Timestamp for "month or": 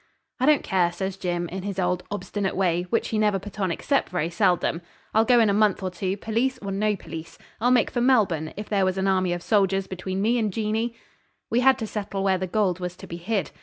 5.53-5.91